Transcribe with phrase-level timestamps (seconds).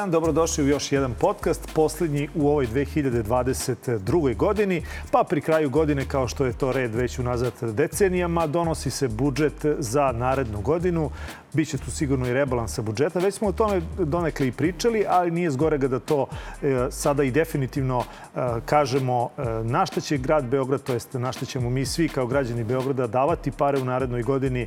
[0.00, 4.36] Dan, dobrodošli u još jedan podcast, posljednji u ovoj 2022.
[4.36, 4.82] godini.
[5.10, 9.66] Pa pri kraju godine, kao što je to red već unazad decenijama, donosi se budžet
[9.78, 11.10] za narednu godinu.
[11.52, 13.18] Biće tu sigurno i rebalansa budžeta.
[13.18, 16.26] Već smo o tome donekle i pričali, ali nije zgorega da to
[16.62, 21.32] e, sada i definitivno e, kažemo e, na šta će grad Beograd, to jest na
[21.32, 24.66] šta ćemo mi svi kao građani Beograda davati pare u narednoj godini,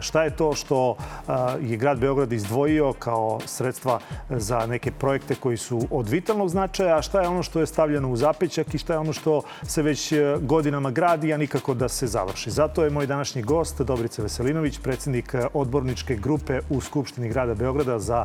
[0.00, 0.96] šta je to što
[1.60, 7.02] je grad Beograd izdvojio kao sredstva za neke projekte koji su od vitalnog značaja, a
[7.02, 10.12] šta je ono što je stavljeno u zapećak i šta je ono što se već
[10.40, 12.50] godinama gradi, a nikako da se završi.
[12.50, 18.24] Zato je moj današnji gost Dobrica Veselinović, predsednik odborničke grupe u Skupštini grada Beograda za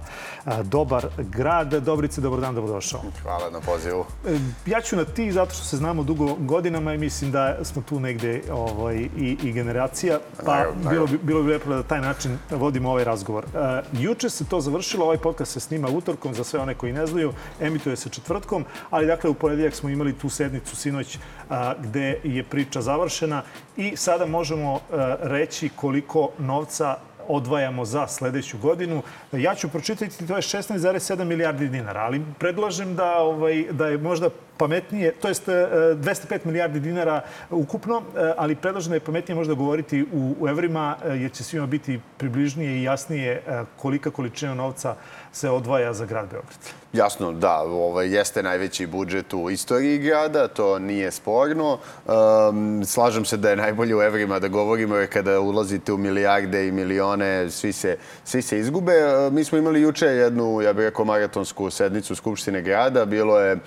[0.64, 1.74] dobar grad.
[1.74, 3.02] Dobrice, dobar dan, dobrodošao.
[3.24, 4.06] Hvala na pozivu.
[4.28, 7.82] E, ja ću na ti zato što se znamo dugo godinama i mislim da smo
[7.82, 12.38] tu negde ovaj, i, i generacija, pa bilo bi, bilo bi lepo da taj način
[12.52, 13.46] vodimo ovaj razgovor.
[13.46, 17.08] E, juče se to završilo, ovaj podcast se snima utorkom za sve one koji ne
[17.08, 21.18] znaju, emituje se četvrtkom, ali dakle u ponedeljak smo imali tu sednicu sinoć
[21.50, 23.42] a, gde je priča završena
[23.78, 26.98] i sada možemo a, reći koliko novca
[27.30, 29.02] odvajamo za sledeću godinu.
[29.32, 34.30] Ja ću pročitati, to je 16,7 milijardi dinara, ali predlažem da, ovaj, da je možda
[34.60, 40.06] pametnije, to jest 205 milijardi dinara ukupno, e, ali predlažem da je pametnije možda govoriti
[40.14, 44.96] u, u evrima, e, jer će svima biti približnije i jasnije e, kolika količina novca
[45.32, 46.60] se odvaja za grad Beograd.
[46.94, 51.78] Jasno, da, ovaj, jeste najveći budžet u istoriji grada, to nije sporno.
[52.08, 56.68] Um, slažem se da je najbolje u evrima da govorimo, jer kada ulazite u milijarde
[56.68, 58.94] i milione, svi se, svi se izgube.
[59.32, 63.06] Mi smo imali juče jednu, ja bih rekao, maratonsku sednicu Skupštine grada.
[63.06, 63.58] Bilo je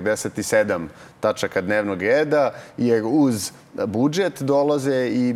[0.00, 0.86] 47
[1.20, 3.52] tačaka dnevnog reda, jer uz
[3.86, 5.34] budžet dolaze i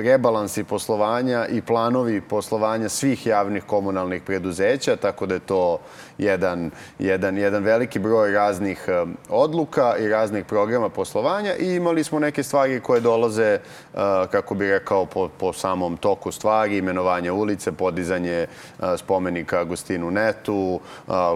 [0.00, 5.78] rebalansi poslovanja i planovi poslovanja svih javnih komunalnih preduzeća, tako da je to
[6.18, 12.18] jedan, jedan, jedan veliki broj raznih um, odluka i raznih programa poslovanja i imali smo
[12.18, 13.58] neke stvari koje dolaze,
[13.92, 14.00] uh,
[14.30, 18.46] kako bi rekao, po, po samom toku stvari, imenovanje ulice, podizanje
[18.78, 20.80] uh, spomenika Agustinu Netu,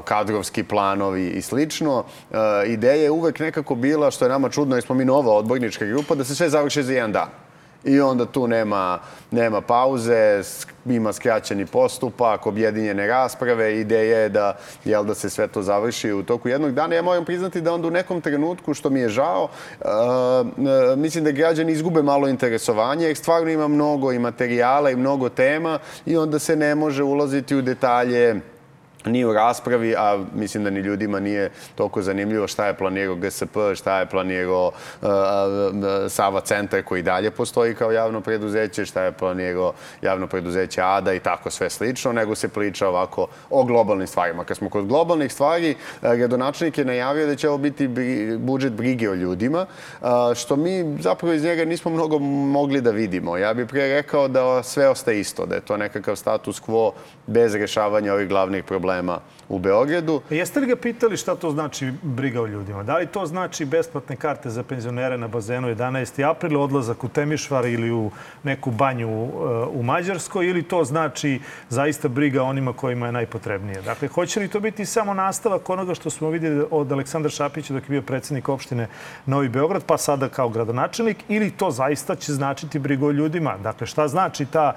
[0.04, 2.04] kadrovski planovi i slično.
[2.66, 6.14] Ideja je uvek nekako bila, što je nama čudno, jer smo mi nova odbornička grupa,
[6.14, 7.43] da se sve završi za jedan dan
[7.84, 8.98] i onda tu nema,
[9.30, 10.42] nema pauze,
[10.86, 13.80] ima skraćeni postupak, objedinjene rasprave.
[13.80, 16.94] Ideja je da, jel, da se sve to završi u toku jednog dana.
[16.94, 19.48] Ja moram priznati da onda u nekom trenutku, što mi je žao,
[19.80, 19.88] uh,
[20.96, 25.78] mislim da građani izgube malo interesovanje, jer stvarno ima mnogo i materijala i mnogo tema
[26.06, 28.40] i onda se ne može ulaziti u detalje
[29.06, 33.56] ni u raspravi, a mislim da ni ljudima nije toliko zanimljivo šta je planirao GSP,
[33.74, 34.72] šta je planirao
[35.02, 35.08] uh,
[36.08, 39.72] Sava centar koji dalje postoji kao javno preduzeće, šta je planirao
[40.02, 44.44] javno preduzeće ADA i tako sve slično, nego se priča ovako o globalnim stvarima.
[44.44, 47.88] Kad smo kod globalnih stvari, gradonačelnik je najavio da će ovo biti
[48.38, 49.66] budžet brige o ljudima,
[50.34, 53.36] što mi zapravo iz njega nismo mnogo mogli da vidimo.
[53.36, 56.90] Ja bih pre rekao da sve ostaje isto, da je to nekakav status quo
[57.26, 59.18] bez rešavanja ovih glavnih problema problema
[59.48, 60.20] u Beogradu.
[60.30, 62.82] A jeste li ga pitali šta to znači briga o ljudima?
[62.82, 66.30] Da li to znači besplatne karte za penzionere na bazenu 11.
[66.30, 68.10] aprila, odlazak u Temišvar ili u
[68.42, 69.30] neku banju uh,
[69.74, 73.82] u Mađarskoj ili to znači zaista briga onima kojima je najpotrebnije?
[73.82, 77.82] Dakle, hoće li to biti samo nastavak onoga što smo vidjeli od Aleksandra Šapića dok
[77.82, 78.88] je bio predsednik opštine
[79.26, 83.58] Novi Beograd, pa sada kao gradonačelnik, ili to zaista će značiti brigu o ljudima?
[83.58, 84.76] Dakle, šta znači ta,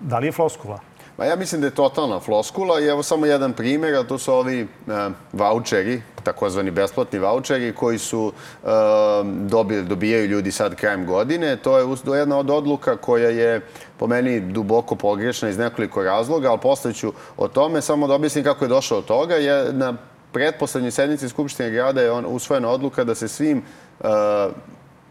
[0.00, 0.91] da li je floskula?
[1.22, 4.32] Ma ja mislim da je totalna floskula i evo samo jedan primjer, a to su
[4.34, 4.66] ovi e,
[5.32, 8.32] voucheri, takozvani besplatni voucheri koji su
[8.64, 8.66] e,
[9.24, 11.56] dobili, dobijaju ljudi sad krajem godine.
[11.56, 13.60] To je jedna od odluka koja je
[13.98, 18.44] po meni duboko pogrešna iz nekoliko razloga, ali posle ću o tome samo da objasnim
[18.44, 19.34] kako je došao od toga.
[19.34, 19.94] Je, na
[20.32, 23.62] pretposlednjoj sednici Skupštine grada je on, usvojena odluka da se svim
[24.00, 24.04] e,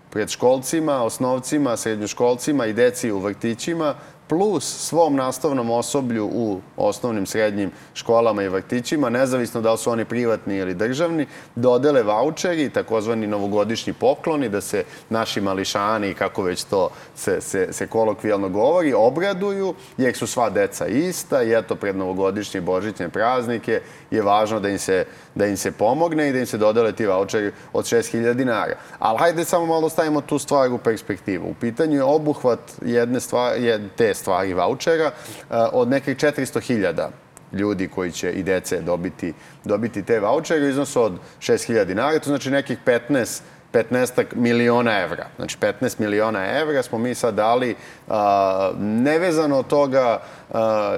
[0.09, 3.95] predškolcima, osnovcima, srednjoškolcima i deci u vrtićima
[4.31, 10.05] plus svom nastavnom osoblju u osnovnim, srednjim školama i vrtićima, nezavisno da li su oni
[10.05, 11.25] privatni ili državni,
[11.55, 17.87] dodele voucheri, takozvani novogodišnji pokloni, da se naši mališani, kako već to se, se, se
[17.87, 23.81] kolokvijalno govori, obraduju, jer su sva deca ista i eto pred novogodišnje božićne praznike
[24.11, 25.05] je važno da im se,
[25.35, 28.75] da im se pomogne i da im se dodele ti voucheri od 6000 dinara.
[28.99, 31.49] Ali hajde samo malo stavimo tu stvar u perspektivu.
[31.49, 37.07] U pitanju je obuhvat jedne stvari, te stvari vouchera eh, od nekih 400.000
[37.53, 39.33] ljudi koji će i dece dobiti,
[39.63, 43.41] dobiti te vouchere u iznosu od 6.000 dinara, to znači nekih 15
[43.73, 45.27] 15 miliona evra.
[45.35, 47.75] Znači 15 miliona evra smo mi sad dali
[48.07, 50.21] a, nevezano od toga
[50.53, 50.97] a,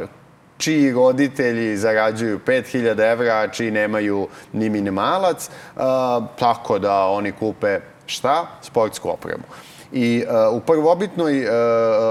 [0.58, 5.50] čiji roditelji zarađuju 5000 evra, a čiji nemaju ni minimalac,
[6.40, 8.48] tako da oni kupe šta?
[8.62, 9.44] Sportsku opremu.
[9.94, 11.52] I uh, u prvobitnoj uh,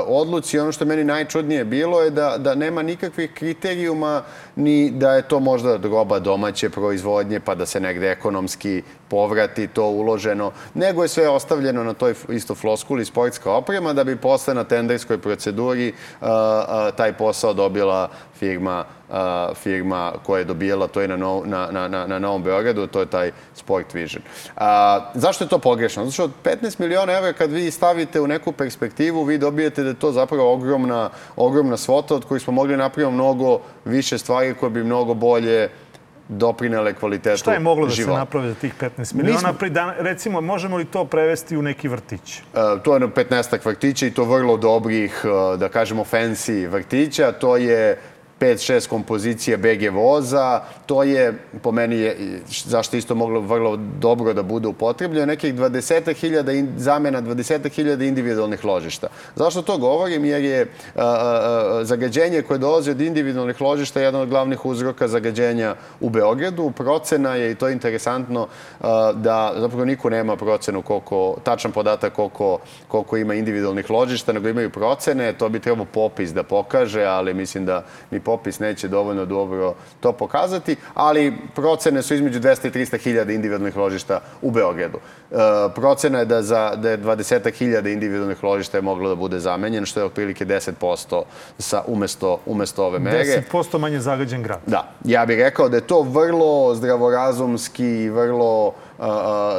[0.07, 4.23] odluci ono što meni najčudnije bilo je da, da nema nikakvih kriterijuma
[4.57, 9.85] ni da je to možda roba domaće proizvodnje pa da se negde ekonomski povrati to
[9.85, 14.65] uloženo, nego je sve ostavljeno na toj isto floskuli sportska oprema da bi posle na
[14.65, 18.09] tenderskoj proceduri uh, uh, taj posao dobila
[18.39, 22.43] firma uh, firma koja je dobijala, to je na, nov, na, na, na, na Novom
[22.43, 24.23] Beogradu, to je taj Sport Vision.
[24.57, 24.63] Uh,
[25.15, 26.05] zašto je to pogrešno?
[26.05, 29.95] Zato što 15 miliona evra kad vi stavite u neku perspektivu, vi dobijete da je
[29.99, 34.85] to zapravo ogromna, ogromna svota od kojih smo mogli napraviti mnogo više stvari koje bi
[34.85, 35.69] mnogo bolje
[36.29, 37.43] doprinele kvalitetu života.
[37.43, 38.15] Šta je moglo da života.
[38.15, 39.39] se napravi za tih 15 miliona?
[39.39, 39.53] Smo...
[39.53, 42.39] Pri dan, recimo, možemo li to prevesti u neki vrtić?
[42.39, 47.33] Uh, to je na 15 vrtića i to vrlo dobrih, uh, da kažemo, fancy vrtića.
[47.33, 47.99] To je
[48.43, 54.43] 5-6 kompozicija BG voza, to je, po meni, je, zašto isto moglo vrlo dobro da
[54.43, 59.09] bude upotrebljeno, nekih 20.000 zamena, 20.000 individualnih ložišta.
[59.37, 60.25] Zašto to govorim?
[60.25, 60.67] Jer je a,
[60.97, 66.71] a, zagađenje koje dolazi od individualnih ložišta jedan od glavnih uzroka zagađenja u Beogradu.
[66.71, 68.49] Procena je, i to je interesantno,
[68.81, 72.59] a, da zapravo niko nema procenu koliko, tačan podatak koliko,
[72.89, 75.33] koliko ima individualnih ložišta, nego imaju procene.
[75.33, 80.13] To bi trebao popis da pokaže, ali mislim da mi popis neće dovoljno dobro to
[80.13, 84.99] pokazati, ali procene su između 200 i 300 hiljada individualnih ložišta u Beogradu.
[84.99, 85.37] E,
[85.75, 89.87] procena je da, za, da je 20 hiljada individualnih ložišta je moglo da bude zamenjen,
[89.87, 91.23] što je otprilike 10%
[91.59, 93.45] sa, umesto, umesto ove mere.
[93.53, 94.61] 10% manje zagađen grad.
[94.67, 94.89] Da.
[95.05, 98.73] Ja bih rekao da je to vrlo zdravorazumski i vrlo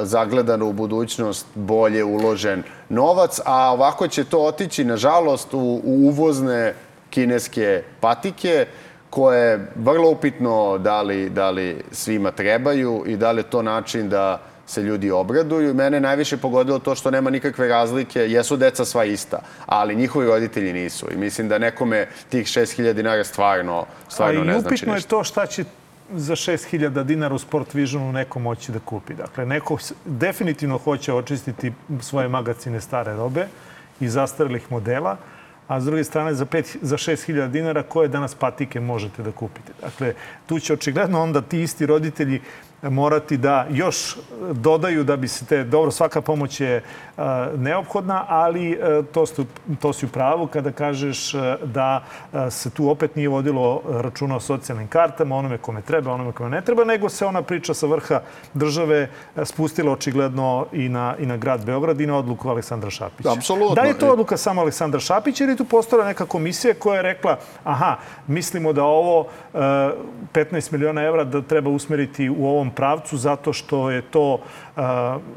[0.03, 6.73] zagledano u budućnost bolje uložen novac, a ovako će to otići, nažalost, u, u uvozne
[7.13, 8.65] kineske patike
[9.09, 13.61] koje je vrlo upitno da li, da li svima trebaju i da li je to
[13.61, 15.73] način da se ljudi obraduju.
[15.73, 18.19] Mene najviše pogodilo to što nema nikakve razlike.
[18.19, 21.11] Jesu deca sva ista, ali njihovi roditelji nisu.
[21.13, 24.85] I mislim da nekome tih 6000 dinara stvarno, stvarno ne znači ništa.
[24.85, 25.65] upitno je to šta će
[26.11, 29.13] za 6000 dinara u Sport Visionu neko moći da kupi.
[29.13, 33.47] Dakle, neko definitivno hoće očistiti svoje magacine stare robe
[33.99, 35.17] i zastarelih modela
[35.73, 39.71] a s druge strane za, 5, za 6000 dinara koje danas patike možete da kupite.
[39.81, 40.13] Dakle,
[40.45, 42.41] tu će očigledno onda ti isti roditelji
[42.83, 44.17] morati da još
[44.51, 46.83] dodaju da bi se te, dobro, svaka pomoć je
[47.57, 48.79] neophodna, ali
[49.11, 49.45] to, stu,
[49.81, 51.31] to si u pravu kada kažeš
[51.63, 52.03] da
[52.49, 56.61] se tu opet nije vodilo računa o socijalnim kartama, onome kome treba, onome kome ne
[56.61, 58.21] treba, nego se ona priča sa vrha
[58.53, 59.09] države
[59.43, 63.31] spustila očigledno i na, i na grad Beograd i na odluku Aleksandra Šapića.
[63.31, 63.75] Apsolutno.
[63.75, 67.01] Da li je to odluka samo Aleksandra Šapića ili tu postojala neka komisija koja je
[67.01, 67.95] rekla aha,
[68.27, 74.01] mislimo da ovo 15 miliona evra da treba usmeriti u ovom pravcu zato što je
[74.01, 74.39] to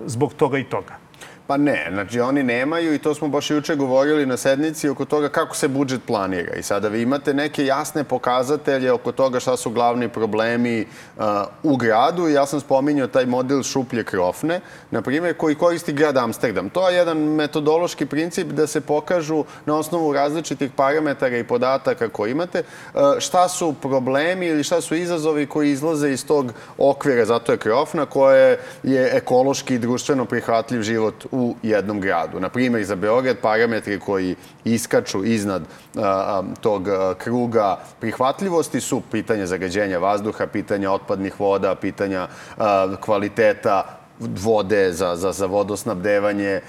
[0.06, 1.05] zbog toga i toga.
[1.46, 5.28] Pa ne, znači oni nemaju i to smo baš juče govorili na sednici oko toga
[5.28, 6.54] kako se budžet planira.
[6.54, 10.86] I sada vi imate neke jasne pokazatelje oko toga šta su glavni problemi
[11.16, 11.24] uh,
[11.62, 12.28] u gradu.
[12.28, 14.60] Ja sam spominjao taj model šuplje krofne,
[14.90, 16.70] na primjer, koji koristi grad Amsterdam.
[16.70, 22.30] To je jedan metodološki princip da se pokažu na osnovu različitih parametara i podataka koje
[22.30, 22.62] imate
[22.94, 27.24] uh, šta su problemi ili šta su izazovi koji izlaze iz tog okvira.
[27.24, 31.26] Zato je krofna koja je ekološki i društveno prihvatljiv život
[31.62, 32.40] jednom gradu.
[32.40, 35.62] Na primjer, za Beograd parametri koji iskaču iznad
[35.96, 36.88] a, tog
[37.18, 42.28] kruga prihvatljivosti su pitanje zagađenja vazduha, pitanja otpadnih voda, pitanja
[42.58, 46.60] a, kvaliteta vode za, za, za vodosnabdevanje.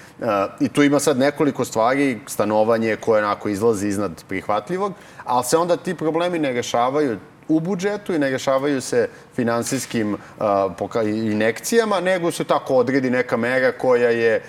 [0.59, 4.93] I tu ima sad nekoliko stvari, stanovanje koje onako izlazi iznad prihvatljivog,
[5.23, 7.17] ali se onda ti problemi ne rešavaju
[7.47, 10.17] u budžetu i ne rešavaju se finansijskim uh,
[11.05, 14.41] inekcijama, nego se tako odredi neka mera koja je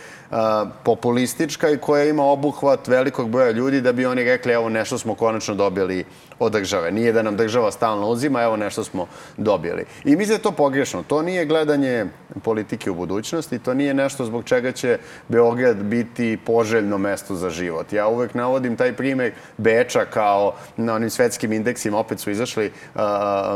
[0.83, 5.15] populistička i koja ima obuhvat velikog broja ljudi da bi oni rekli evo nešto smo
[5.15, 6.05] konačno dobili
[6.39, 6.91] od države.
[6.91, 9.07] Nije da nam država stalno uzima, evo nešto smo
[9.37, 9.85] dobili.
[10.05, 11.03] I mislim da je to pogrešno.
[11.03, 12.07] To nije gledanje
[12.43, 17.93] politike u budućnosti, to nije nešto zbog čega će Beograd biti poželjno mesto za život.
[17.93, 23.01] Ja uvek navodim taj primer Beča kao na onim svetskim indeksima, opet su izašli, uh,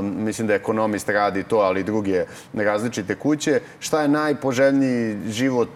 [0.02, 2.25] mislim da ekonomist radi to, ali druge
[2.55, 3.61] različite kuće.
[3.79, 5.69] Šta je najpoželjniji život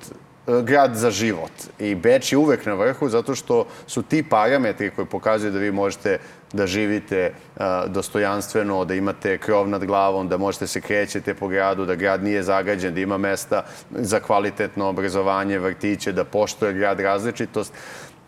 [0.62, 1.50] grad za život.
[1.78, 5.72] I Beč je uvek na vrhu zato što su ti parametri koji pokazuju da vi
[5.72, 6.18] možete
[6.52, 11.84] da živite uh, dostojanstveno, da imate krov nad glavom, da možete se krećete po gradu,
[11.84, 17.72] da grad nije zagađen, da ima mesta za kvalitetno obrazovanje, vrtiće, da poštoje grad različitost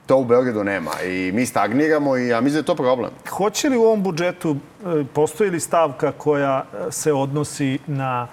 [0.08, 3.10] To u Beogradu nema i mi stagniramo i ja mislim da je to problem.
[3.28, 8.28] Hoće li u ovom budžetu, e, postoji li stavka koja e, se odnosi na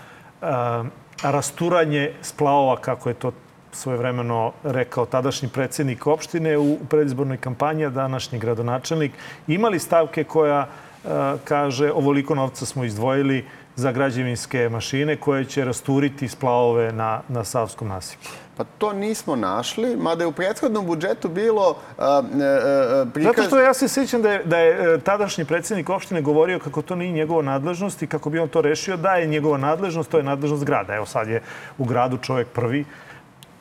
[1.24, 3.32] rasturanje splavova, kako je to
[3.76, 9.12] svojevremeno rekao tadašnji predsednik opštine u predizbornoj kampanji, a današnji gradonačelnik.
[9.48, 10.68] Ima li stavke koja
[11.04, 11.12] uh,
[11.44, 17.88] kaže ovoliko novca smo izdvojili za građevinske mašine koje će rasturiti splavove na, na Savskom
[17.88, 18.30] nasipu?
[18.58, 23.36] Pa to nismo našli, mada je u prethodnom budžetu bilo a, a, prikaz...
[23.36, 26.82] Zato što ja se sjećam da je, da je e, tadašnji predsednik opštine govorio kako
[26.82, 30.18] to nije njegova nadležnost i kako bi on to rešio, da je njegova nadležnost, to
[30.18, 30.96] je nadležnost grada.
[30.96, 31.42] Evo sad je
[31.78, 32.86] u gradu čovjek prvi,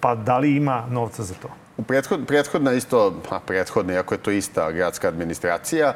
[0.05, 1.49] pa da li ima novca za to?
[1.77, 5.95] U prethod, prethodna isto, pa prethodna, iako je to ista gradska administracija,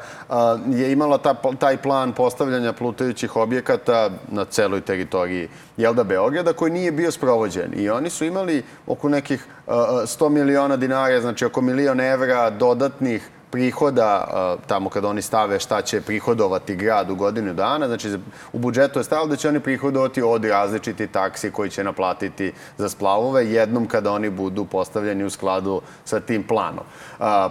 [0.67, 6.91] je imala ta, taj plan postavljanja plutajućih objekata na celoj teritoriji Jelda Beograda, koji nije
[6.91, 7.73] bio sprovođen.
[7.75, 14.27] I oni su imali oko nekih 100 miliona dinara, znači oko milion evra dodatnih prihoda
[14.67, 17.87] tamo kada oni stave šta će prihodovati grad u godinu dana.
[17.87, 18.17] Znači,
[18.53, 22.89] u budžetu je stavilo da će oni prihodovati od različiti taksi koji će naplatiti za
[22.89, 26.83] splavove jednom kada oni budu postavljeni u skladu sa tim planom.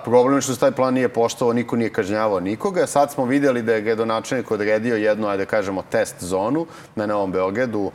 [0.05, 2.87] Problem je što se taj plan nije poštovao, niko nije kažnjavao nikoga.
[2.87, 7.33] Sad smo videli da je gradonačelnik odredio jednu, ajde da kažemo, test zonu na Novom
[7.33, 7.91] Beogradu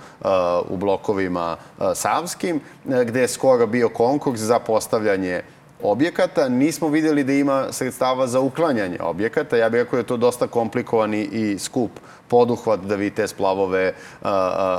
[0.70, 1.58] u blokovima
[1.96, 5.42] Savskim, gde je skoro bio konkurs za postavljanje
[5.84, 6.50] objekata.
[6.50, 9.58] Nismo videli da ima sredstava za uklanjanje objekata.
[9.58, 11.92] Ja bih rekao da je to dosta komplikovani i skup
[12.28, 14.34] poduhvat da vi te splavove uh, uh,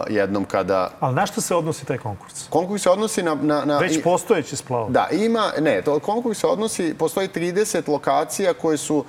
[0.09, 0.91] jednom kada...
[1.01, 2.49] Ali na što se odnosi taj konkurs?
[2.51, 3.35] Konkurs se odnosi na...
[3.35, 4.93] na, na Već postojeće splavove?
[4.93, 5.53] Da, ima...
[5.61, 6.95] Ne, to konkurs se odnosi...
[6.99, 9.05] Postoji 30 lokacija koje su uh,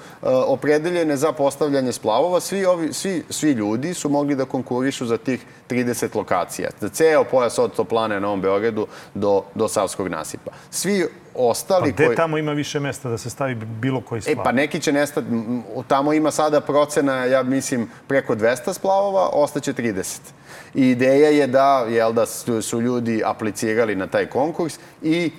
[0.47, 2.39] opredeljene za postavljanje splavova.
[2.39, 6.69] Svi, ovi, svi, svi ljudi su mogli da konkurišu za tih 30 lokacija.
[6.79, 10.51] Za ceo pojas od Toplane na Novom Beogradu do, do Savskog nasipa.
[10.71, 11.81] Svi ostali...
[11.81, 12.15] Pa gde koji...
[12.15, 14.39] tamo ima više mesta da se stavi bilo koji splav?
[14.39, 15.27] E, pa neki će nestati.
[15.87, 20.19] Tamo ima sada procena, ja mislim, preko 200 splavova, ostaće 30.
[20.73, 25.31] I ideja je da, jel, da su, su ljudi aplicirali na taj konkurs i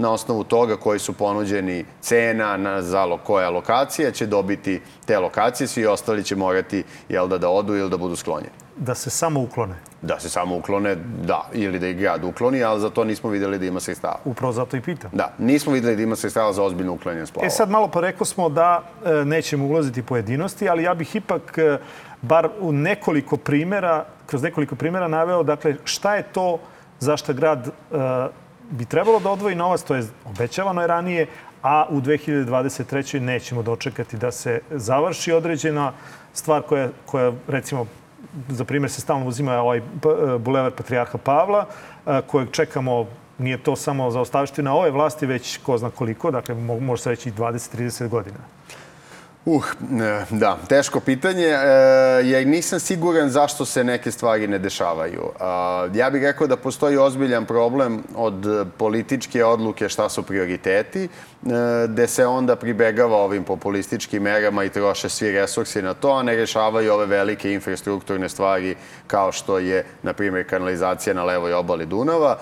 [0.00, 5.66] na osnovu toga koji su ponuđeni cena na, za koja lokacija će dobiti te lokacije,
[5.66, 8.50] svi ostali će morati jel da, da odu ili da budu sklonjeni.
[8.76, 9.74] Da se samo uklone?
[10.02, 11.48] Da se samo uklone, da.
[11.52, 14.16] Ili da ih grad ukloni, ali za to nismo videli da ima sredstava.
[14.24, 15.10] Upravo zato i pitam.
[15.12, 17.46] Da, nismo videli da ima sredstava za ozbiljno uklanjanje splava.
[17.46, 21.58] E sad malo pa rekao smo da e, nećemo ulaziti pojedinosti, ali ja bih ipak
[21.58, 21.78] e,
[22.22, 26.58] bar u nekoliko primera, kroz nekoliko primera naveo, dakle, šta je to
[27.00, 27.72] zašto grad e,
[28.70, 31.26] bi trebalo da odvoji novac, to je obećavano je ranije,
[31.62, 33.20] a u 2023.
[33.20, 35.92] nećemo dočekati da se završi određena
[36.32, 37.86] stvar koja, koja recimo,
[38.48, 39.82] za primjer se stalno uzima ovaj
[40.38, 41.66] bulevar Patrijarha Pavla,
[42.26, 43.06] kojeg čekamo
[43.38, 47.28] nije to samo za ostavština ove vlasti, već ko zna koliko, dakle može se reći
[47.28, 48.38] i 20-30 godina.
[49.44, 49.64] Uh,
[50.30, 51.58] da, teško pitanje, e,
[52.24, 55.32] jer nisam siguran zašto se neke stvari ne dešavaju.
[55.94, 61.08] Ja bih rekao da postoji ozbiljan problem od političke odluke šta su prioriteti, e,
[61.88, 66.36] gde se onda pribegava ovim populističkim merama i troše svi resursi na to, a ne
[66.36, 72.38] rešavaju ove velike infrastrukturne stvari kao što je, na primjer, kanalizacija na levoj obali Dunava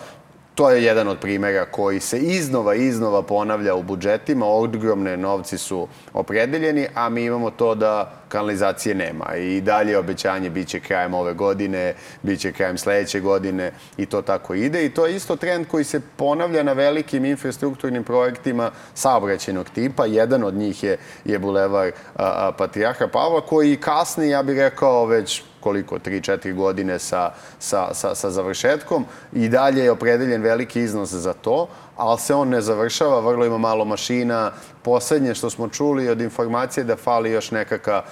[0.59, 4.47] To je jedan od primera koji se iznova iznova ponavlja u budžetima.
[4.47, 9.37] Ogromne novci su opredeljeni, a mi imamo to da kanalizacije nema.
[9.37, 14.85] I dalje obećanje biće krajem ove godine, biće krajem sledeće godine i to tako ide.
[14.85, 20.07] I to je isto trend koji se ponavlja na velikim infrastrukturnim projektima saobraćenog tipa.
[20.07, 25.43] Jedan od njih je, je bulevar a, a, Pavla koji kasni, ja bih rekao, već
[25.69, 31.33] koliko, 3-4 godine sa, sa, sa, sa završetkom i dalje je opredeljen veliki iznos za
[31.33, 34.53] to, ali se on ne završava, vrlo ima malo mašina.
[34.83, 38.03] Poslednje što smo čuli od informacije da fali još nekaka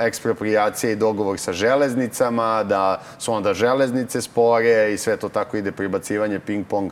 [0.00, 5.72] ekspropriacija i dogovor sa železnicama, da su onda železnice spore i sve to tako ide
[5.72, 6.90] pribacivanje ping-pong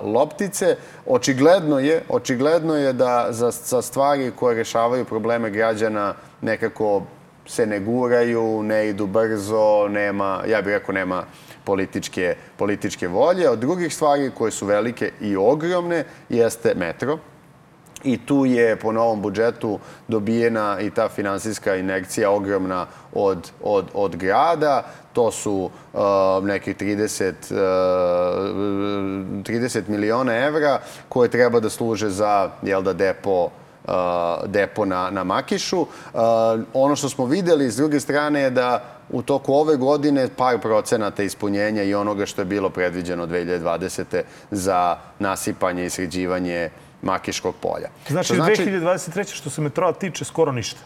[0.00, 0.76] loptice.
[1.06, 7.02] Očigledno je, očigledno je da za, za stvari koje rešavaju probleme građana nekako
[7.46, 11.24] se ne guraju, ne idu brzo, nema, ja bih rekao, nema
[11.64, 13.50] političke, političke volje.
[13.50, 17.18] Od drugih stvari koje su velike i ogromne jeste metro.
[18.04, 19.78] I tu je po novom budžetu
[20.08, 24.84] dobijena i ta finansijska inekcija ogromna od, od, od grada.
[25.12, 26.00] To su uh,
[26.44, 27.58] neki 30, uh,
[29.44, 33.50] 30 miliona evra koje treba da služe za jel da, depo
[34.46, 35.86] depo na, na Makišu.
[36.74, 41.22] Ono što smo videli s druge strane je da u toku ove godine par procenata
[41.22, 44.22] ispunjenja i onoga što je bilo predviđeno 2020.
[44.50, 46.70] za nasipanje i sređivanje
[47.02, 47.88] Makiškog polja.
[48.08, 49.34] Znači, Što 2023.
[49.34, 50.80] što se metroa tiče, skoro ništa.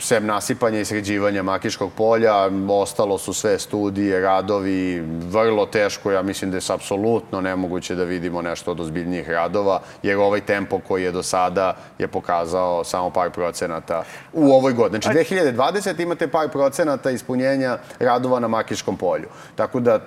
[0.00, 2.34] Sem nasipanja i sređivanja Makiškog polja,
[2.68, 8.42] ostalo su sve studije, radovi, vrlo teško, ja mislim da je apsolutno nemoguće da vidimo
[8.42, 13.30] nešto od ozbiljnijih radova, jer ovaj tempo koji je do sada je pokazao samo par
[13.30, 15.02] procenata u ovoj godini.
[15.02, 19.28] Znači, 2020 imate par procenata ispunjenja radova na Makiškom polju.
[19.56, 20.00] Tako da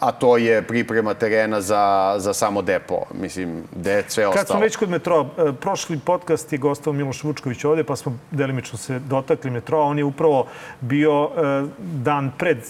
[0.00, 3.02] a to je priprema terena za, za samo depo.
[3.14, 4.40] Mislim, gde je sve ostalo.
[4.40, 8.18] Kad smo već kod metroa, e, prošli podcast je gostao Miloš Vučković ovde, pa smo
[8.30, 9.84] delimično se dotakli metroa.
[9.84, 10.46] On je upravo
[10.80, 12.62] bio e, dan pred e,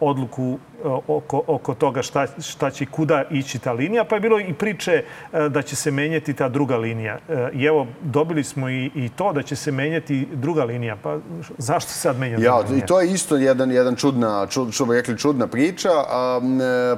[0.00, 4.54] odluku oko, oko toga šta, šta će kuda ići ta linija, pa je bilo i
[4.54, 5.04] priče
[5.50, 7.18] da će se menjati ta druga linija.
[7.52, 10.96] I evo, dobili smo i, i to da će se menjati druga linija.
[11.02, 11.18] Pa
[11.58, 12.84] zašto se sad menja ja, linija?
[12.84, 15.90] I to je isto jedan, jedan čudna, čud, što bi rekli, čudna priča.
[16.08, 16.40] A,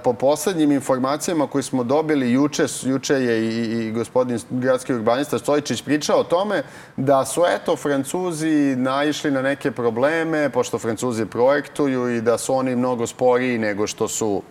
[0.04, 5.82] po poslednjim informacijama koje smo dobili juče, juče je i, i gospodin gradski urbanista Stojičić
[5.82, 6.62] pričao o tome
[6.96, 12.76] da su eto Francuzi naišli na neke probleme, pošto Francuzi projektuju i da su oni
[12.76, 14.42] mnogo sporiji nego što su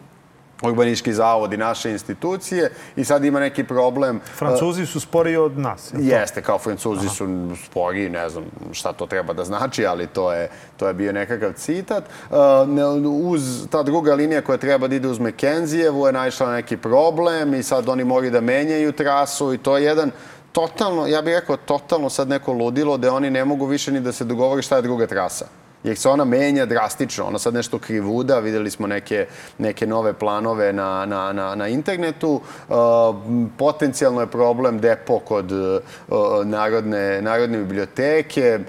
[0.61, 4.19] urbanički zavod i naše institucije i sad ima neki problem.
[4.35, 5.93] Francuzi su sporiji od nas.
[5.93, 7.15] Je Jeste, kao Francuzi Aha.
[7.15, 7.27] su
[7.65, 11.53] sporiji, ne znam šta to treba da znači, ali to je, to je bio nekakav
[11.53, 12.03] citat.
[13.23, 17.53] Uz ta druga linija koja treba da ide uz Mekenzijevu je naišla na neki problem
[17.53, 20.11] i sad oni moraju da menjaju trasu i to je jedan
[20.51, 24.11] totalno, ja bih rekao, totalno sad neko ludilo da oni ne mogu više ni da
[24.11, 27.25] se dogovori šta je druga trasa jer se ona menja drastično.
[27.25, 32.41] Ona sad nešto krivuda, videli smo neke, neke nove planove na, na, na, na internetu.
[32.69, 32.75] Uh,
[33.57, 35.79] potencijalno je problem depo kod uh,
[36.45, 38.59] Narodne, Narodne biblioteke.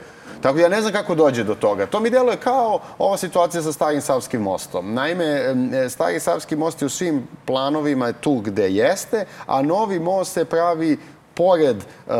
[0.44, 1.87] Tako ja ne znam kako dođe do toga.
[1.87, 4.94] To mi deluje kao ova situacija sa Starim Savskim mostom.
[4.94, 5.55] Naime,
[5.88, 10.98] Stari Savski most je u svim planovima tu gde jeste, a novi most se pravi
[11.35, 12.14] pored uh,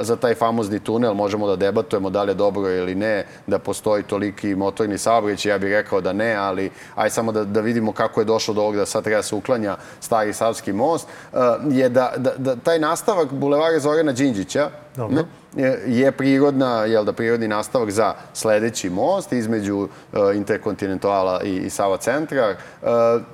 [0.00, 4.02] za taj famozni tunel, možemo da debatujemo da li je dobro ili ne, da postoji
[4.02, 8.20] toliki motorni saobraćaj, ja bih rekao da ne, ali aj samo da, da vidimo kako
[8.20, 11.38] je došlo do ovog da sad treba se uklanja stari Savski most, uh,
[11.70, 15.24] je da, da, da taj nastavak Bulevara Zorana Đinđića, Dobro
[15.86, 19.88] je prirodna, jel da, prirodni nastavak za sledeći most između uh,
[20.34, 22.56] Interkontinentala i, i Sava centra.
[22.82, 22.88] Uh,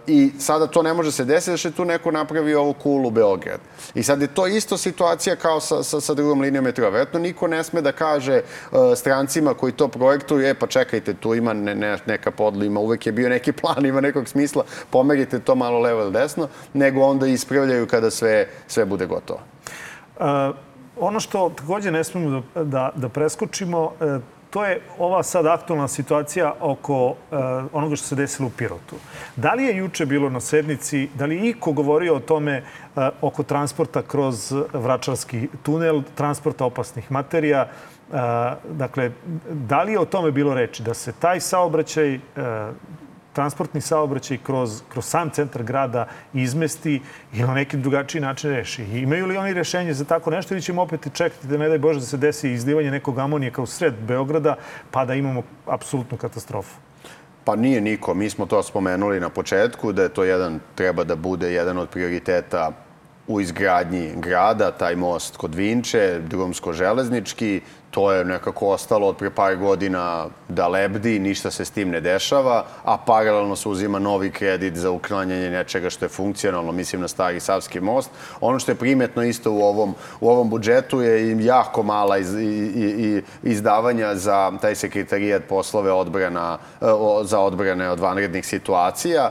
[0.07, 3.61] I sada to ne može se desiti, da je tu neko napravi ovu kulu Beograd.
[3.95, 6.89] I sad je to isto situacija kao sa, sa, sa drugom linijom metroa.
[6.89, 11.35] Vjerojatno niko ne sme da kaže uh, strancima koji to projektuju, e pa čekajte, tu
[11.35, 15.39] ima ne, ne, neka podla, ima uvek je bio neki plan, ima nekog smisla, pomerite
[15.39, 19.41] to malo levo ili desno, nego onda ispravljaju kada sve, sve bude gotovo.
[20.21, 24.19] Uh ono što takođe ne smemo da, da, da preskočimo, e,
[24.51, 27.37] to je ova sad aktualna situacija oko e,
[27.73, 28.97] onoga što se desilo u Pirotu.
[29.37, 32.63] Da li je juče bilo na sednici, da li iko govorio o tome e,
[33.21, 37.69] oko transporta kroz Vračarski tunel, transporta opasnih materija,
[38.69, 39.11] dakle,
[39.51, 42.19] da li je o tome bilo reči da se taj saobraćaj
[43.33, 47.01] transportni saobraćaj kroz, kroz sam centar grada izmesti
[47.33, 48.83] ili na neki drugačiji način reši.
[48.83, 51.79] I imaju li oni rešenje za tako nešto ili ćemo opet čekati da ne daj
[51.79, 54.57] Bože da se desi izlivanje nekog amonijaka u sred Beograda
[54.91, 56.77] pa da imamo apsolutnu katastrofu?
[57.45, 58.15] Pa nije niko.
[58.15, 61.89] Mi smo to spomenuli na početku, da je to jedan, treba da bude jedan od
[61.89, 62.73] prioriteta
[63.27, 67.61] u izgradnji grada, taj most kod Vinče, drumsko-železnički,
[67.93, 72.01] to je nekako ostalo od pre par godina da lebdi, ništa se s tim ne
[72.01, 77.09] dešava, a paralelno se uzima novi kredit za uklanjanje nečega što je funkcionalno, mislim na
[77.09, 78.11] stari Savski most.
[78.41, 82.35] Ono što je primetno isto u ovom, u ovom budžetu je i jako mala iz,
[82.35, 82.45] i,
[82.77, 86.87] i, izdavanja za taj sekretarijat poslove odbrana, e,
[87.23, 89.31] za odbrane od vanrednih situacija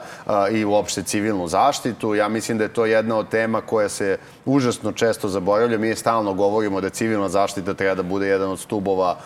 [0.52, 2.16] i uopšte civilnu zaštitu.
[2.16, 5.78] Ja mislim da je to jedna od tema koja se užasno često zaboravlja.
[5.78, 9.18] Mi stalno govorimo da civilna zaštita treba da bude jedan od stubova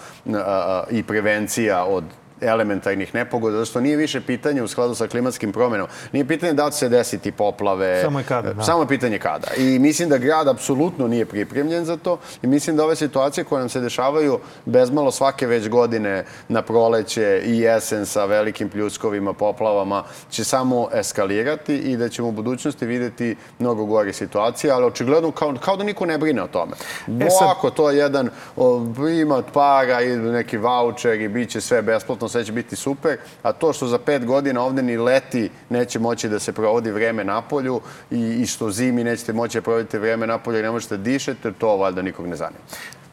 [0.90, 2.04] i prevencija od
[2.42, 5.88] elementarnih nepogoda, zato što nije više pitanje u skladu sa klimatskim promenom.
[6.12, 8.02] Nije pitanje da će se desiti poplave.
[8.02, 8.54] Samo je kada.
[8.54, 8.64] Da.
[8.64, 9.48] Samo je pitanje kada.
[9.58, 13.60] I mislim da grad apsolutno nije pripremljen za to i mislim da ove situacije koje
[13.60, 20.04] nam se dešavaju bezmalo svake već godine na proleće i jesen sa velikim pljuskovima, poplavama
[20.30, 25.56] će samo eskalirati i da ćemo u budućnosti videti mnogo gore situacije, ali očigledno kao,
[25.62, 26.74] kao da niko ne brine o tome.
[27.08, 27.74] E sad...
[27.76, 28.86] to je jedan o,
[29.22, 33.52] ima para i neki voucher i bit će sve besplatno sve će biti super, a
[33.54, 37.42] to što za pet godina ovde ni leti neće moći da se provodi vreme na
[37.42, 40.98] polju i, i što zimi nećete moći da provodite vreme na polju i ne možete
[40.98, 42.60] da dišete, to valjda nikog ne zanima.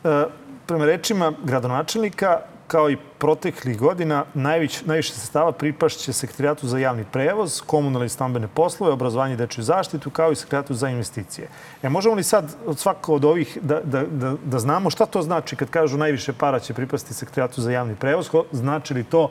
[0.05, 0.25] E,
[0.67, 2.41] prema rečima gradonačelnika,
[2.73, 8.49] kao i proteklih godina najvić, najviše sredstava pripašće sekretarijatu za javni prevoz, komunalne i stambene
[8.49, 11.49] poslove, obrazovanje i dečju zaštitu, kao i sekretarijatu za investicije.
[11.83, 15.23] E, možemo li sad od svakog od ovih da, da, da, da znamo šta to
[15.23, 18.31] znači kad kažu najviše para će pripasti sekretarijatu za javni prevoz?
[18.53, 19.31] Znači li to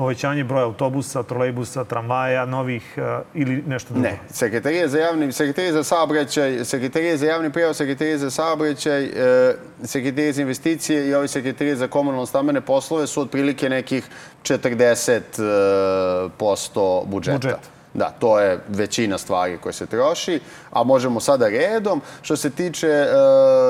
[0.00, 3.02] povećanje broja autobusa, trolejbusa, tramvaja, novih uh,
[3.34, 4.08] ili nešto drugo?
[4.08, 4.18] Ne.
[4.30, 9.10] Sekretarije za javni, sekretarije za saobraćaj, sekretarije za javni prevoz, sekretarije za saobraćaj, e,
[9.84, 14.04] sekretarije za investicije i ovi sekretarije za komunalno stambene poslove su otprilike nekih
[14.42, 17.38] 40% budžeta.
[17.38, 17.70] Budžet.
[17.94, 22.00] Da, to je većina stvari koje se troši, a možemo sada redom.
[22.22, 23.06] Što se tiče e,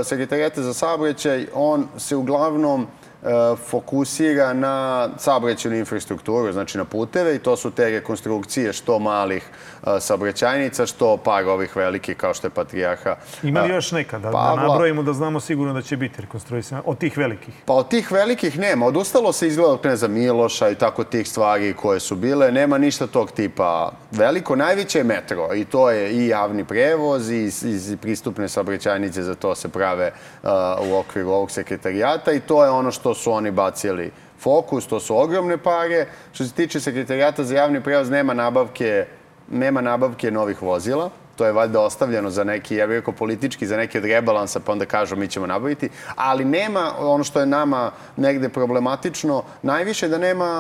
[0.04, 2.86] sekretarijata za saobraćaj, on se uglavnom
[3.22, 9.44] E, fokusira na saobraćenu infrastrukturu, znači na puteve i to su te rekonstrukcije što malih
[9.86, 13.16] e, saobraćajnica, što par ovih velikih kao što je Patrijarha.
[13.42, 16.98] Ima li još neka da, da nabrojimo da znamo sigurno da će biti rekonstruisana od
[16.98, 17.54] tih velikih?
[17.64, 18.86] Pa od tih velikih nema.
[18.86, 22.52] Odustalo se izgleda od kneza Miloša i tako tih stvari koje su bile.
[22.52, 24.56] Nema ništa tog tipa veliko.
[24.56, 26.89] Najveće je metro i to je i javni prevoz
[27.31, 27.50] i,
[27.92, 30.50] i pristupne saobraćajnice za to se prave uh,
[30.90, 35.16] u okviru ovog sekretarijata i to je ono što su oni bacili fokus, to su
[35.16, 36.07] ogromne pare.
[36.33, 39.07] Što se tiče sekretarijata za javni prevoz, nema nabavke,
[39.50, 43.76] nema nabavke novih vozila to je valjda ostavljeno za neki, ja bih rekao politički, za
[43.76, 47.92] neki od rebalansa, pa onda kažu mi ćemo nabaviti, ali nema ono što je nama
[48.16, 50.50] negde problematično, najviše da nema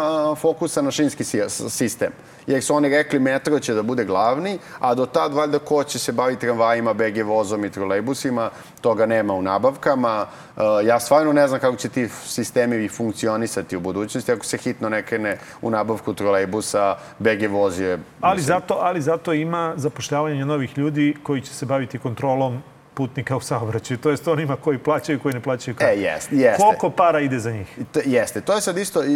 [0.40, 1.24] fokusa na šinski
[1.68, 2.12] sistem.
[2.50, 5.98] Jer su oni rekli metro će da bude glavni, a do tad valjda ko će
[5.98, 10.26] se baviti tramvajima, BG vozom i trolejbusima, toga nema u nabavkama.
[10.84, 15.02] Ja stvarno ne znam kako će ti sistemi funkcionisati u budućnosti ako se hitno ne
[15.02, 17.98] krene u nabavku trolejbusa, BG voz je...
[18.20, 22.62] Ali zato, ali zato ima zapošljavanje novih ljudi koji će se baviti kontrolom
[23.00, 23.98] putnika u saobraćaju.
[23.98, 25.98] To jest onima koji plaćaju i koji ne plaćaju kartu.
[25.98, 26.62] E, jest, jeste.
[26.62, 27.78] Koliko para ide za njih?
[27.92, 28.40] To, jeste.
[28.40, 29.06] To je sad isto e,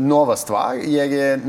[0.00, 1.40] nova stvar, jer je e,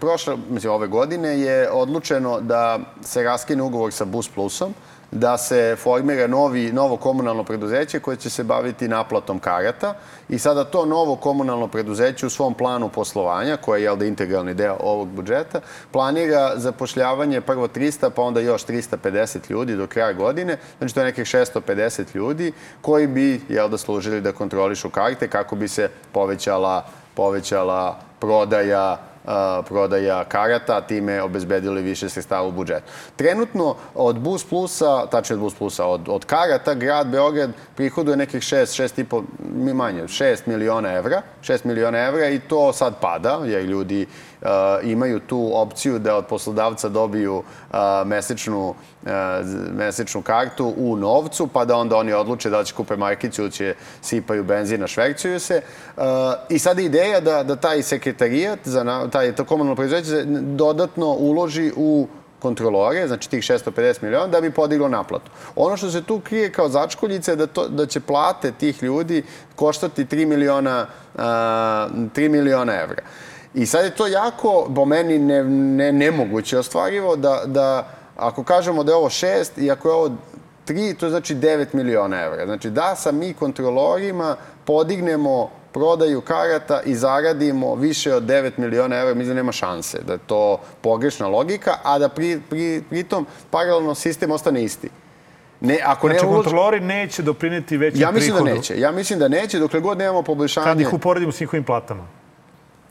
[0.00, 4.74] prošle, mislim, ove godine je odlučeno da se raskine ugovor sa Bus Plusom,
[5.12, 9.94] da se formira novi, novo komunalno preduzeće koje će se baviti naplatom karata.
[10.28, 14.76] I sada to novo komunalno preduzeće u svom planu poslovanja, koje je da integralni deo
[14.80, 20.94] ovog budžeta, planira zapošljavanje prvo 300 pa onda još 350 ljudi do kraja godine, znači
[20.94, 25.68] to je nekih 650 ljudi koji bi jel da služili da kontrolišu karte kako bi
[25.68, 29.11] se povećala, povećala prodaja
[29.68, 32.86] prodaja karata, time obezbedili više sredstava u budžetu.
[33.16, 38.40] Trenutno od Bus Plusa, tačnije od Bus Plusa, od, od karata, grad Beograd prihoduje nekih
[38.40, 44.06] 6, 6,5, manje, 6 miliona evra, 6 miliona evra i to sad pada, jer ljudi
[44.82, 47.76] imaju tu opciju da od poslodavca dobiju uh,
[48.06, 49.10] mesečnu, uh,
[49.74, 53.74] mesečnu kartu u novcu, pa da onda oni odluče da će kupe markicu ili će
[54.00, 55.62] sipaju benzina, švercuju se.
[55.96, 56.02] Uh,
[56.48, 61.72] I sad je ideja da, da taj sekretarijat za taj, to komunalno preduzeće dodatno uloži
[61.76, 62.08] u
[62.42, 65.30] kontrolore, znači tih 650 miliona, da bi podiglo naplatu.
[65.56, 69.22] Ono što se tu krije kao začkoljica je da, to, da će plate tih ljudi
[69.56, 73.02] koštati 3 miliona, uh, 3 miliona evra.
[73.54, 78.84] I sad je to jako, po meni, ne, ne, nemoguće ostvarivo da, da ako kažemo
[78.84, 80.10] da je ovo 6 i ako je ovo
[80.66, 82.46] 3, to znači 9 miliona evra.
[82.46, 89.14] Znači da sa mi kontrolorima podignemo prodaju karata i zaradimo više od 9 miliona evra,
[89.14, 93.94] mislim da nema šanse, da je to pogrešna logika, a da pri, pri, pritom paralelno
[93.94, 94.88] sistem ostane isti.
[95.60, 96.44] Ne, ako znači, ne ulož...
[96.44, 98.08] kontrolori neće doprineti većem prihodu.
[98.08, 98.50] Ja mislim prihodu.
[98.50, 98.80] da neće.
[98.80, 100.64] Ja mislim da neće, dokle god nemamo poboljšanje...
[100.64, 102.06] Kad ih uporedimo s njihovim platama.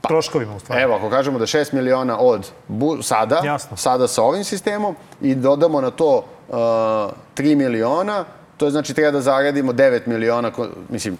[0.02, 0.82] Pa, troškovima u stvari.
[0.82, 3.78] Evo, ako kažemo da 6 miliona od bu, sada, Jasno.
[3.78, 8.26] sada sa ovim sistemom i dodamo na to uh, 3 miliona,
[8.58, 10.52] to je znači treba da zaradimo 9 miliona,
[10.90, 11.18] mislim,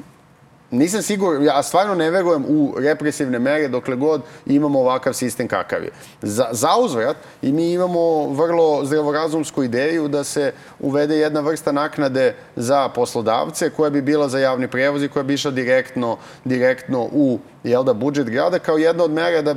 [0.72, 5.84] nisam siguran, ja stvarno ne verujem u represivne mere dokle god imamo ovakav sistem kakav
[5.84, 5.92] je.
[6.22, 12.36] Za, za uzvrat i mi imamo vrlo zdravorazumsku ideju da se uvede jedna vrsta naknade
[12.56, 17.40] za poslodavce koja bi bila za javni prevoz i koja bi išla direktno, direktno u
[17.64, 19.56] jel da, budžet grada kao jedna od mera da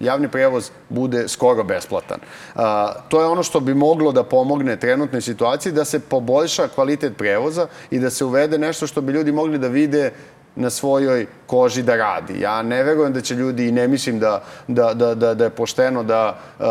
[0.00, 2.20] javni prevoz bude skoro besplatan.
[2.54, 7.16] A, to je ono što bi moglo da pomogne trenutnoj situaciji, da se poboljša kvalitet
[7.16, 10.12] prevoza i da se uvede nešto što bi ljudi mogli da vide
[10.58, 12.40] na svojoj koži da radi.
[12.40, 15.50] Ja ne verujem da će ljudi i ne mislim da, da, da, da, da je
[15.50, 16.66] pošteno da uh,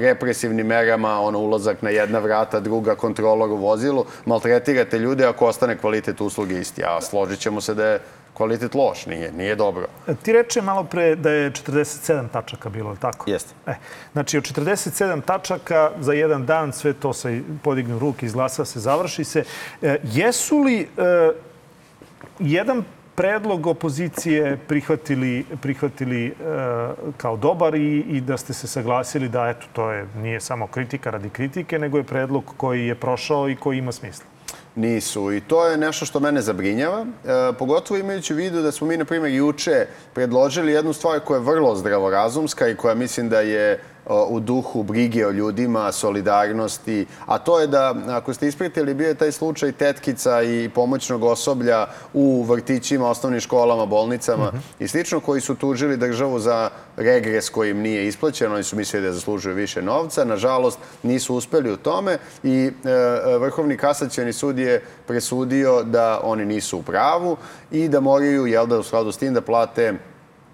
[0.00, 5.78] represivnim merama, ono, ulazak na jedna vrata, druga kontrolor u vozilu, maltretirate ljude ako ostane
[5.78, 6.84] kvalitet usluge isti.
[6.84, 8.00] A složit ćemo se da je
[8.34, 9.86] kvalitet loš, nije, nije dobro.
[10.22, 13.30] Ti reče malo pre da je 47 tačaka bilo, tako?
[13.30, 13.54] Jeste.
[13.66, 13.74] E,
[14.12, 19.24] znači, od 47 tačaka za jedan dan sve to se podigne ruke, izglasa se, završi
[19.24, 19.44] se.
[19.82, 20.86] E, jesu li e,
[22.38, 22.84] jedan
[23.18, 26.32] predlog opozicije prihvatili, prihvatili e,
[27.16, 31.10] kao dobar i, i da ste se saglasili da eto, to je, nije samo kritika
[31.10, 34.24] radi kritike, nego je predlog koji je prošao i koji ima smisla.
[34.74, 35.32] Nisu.
[35.32, 37.00] I to je nešto što mene zabrinjava.
[37.00, 41.38] E, pogotovo imajući u vidu da smo mi, na primjer, juče predložili jednu stvar koja
[41.38, 43.80] je vrlo zdravorazumska i koja mislim da je
[44.28, 49.14] u duhu brige o ljudima, solidarnosti, a to je da, ako ste ispratili, bio je
[49.14, 54.84] taj slučaj tetkica i pomoćnog osoblja u vrtićima, osnovnim školama, bolnicama mm -hmm.
[54.84, 59.06] i slično, koji su tužili državu za regres koji im nije isplaćen, oni su mislili
[59.06, 64.82] da zaslužuju više novca, nažalost nisu uspeli u tome i e, Vrhovni kasacioni sud je
[65.06, 67.36] presudio da oni nisu u pravu
[67.70, 69.94] i da moraju, jel da, u skladu s tim da plate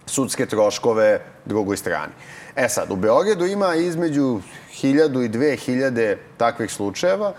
[0.06, 2.12] sudske troškove drugoj strani.
[2.56, 4.40] E sad, u Beogradu ima između
[4.82, 7.32] 1000 i 2000 takvih slučajeva.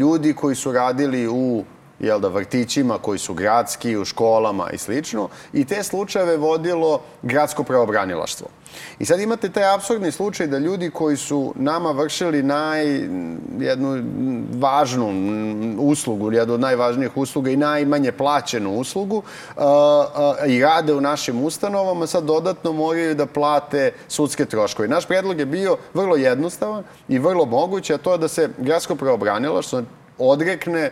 [0.00, 1.64] Ljudi koji su radili u
[2.00, 5.28] jel da, vrtićima koji su gradski, u školama i slično.
[5.52, 8.46] I te slučajeve vodilo gradsko preobranilaštvo.
[8.98, 12.84] I sad imate taj absurdni slučaj da ljudi koji su nama vršili naj,
[13.58, 14.04] jednu
[14.58, 15.08] važnu
[15.78, 21.42] uslugu, jednu od najvažnijih usluga i najmanje plaćenu uslugu uh, uh, i rade u našim
[21.42, 24.88] ustanovama, sad dodatno moraju da plate sudske troškove.
[24.88, 28.96] Naš predlog je bio vrlo jednostavan i vrlo moguće, a to je da se gradsko
[28.96, 29.82] preobranilaštvo
[30.18, 30.90] odrekne